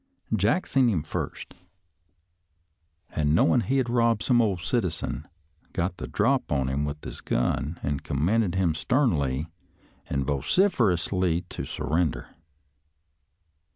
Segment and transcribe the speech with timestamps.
[0.35, 1.53] Jack seen him first,
[3.11, 5.27] an' knowin' he'd robbed some ole citizen,
[5.73, 9.51] got the drop on him with his gun, an' commanded him sternly
[10.09, 12.29] an' vociferously to surrender.